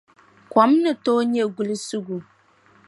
Kom 0.51 0.69
ni 0.83 0.91
tooi 1.03 1.25
nyɛ 1.33 1.43
gulisigu. 1.55 2.17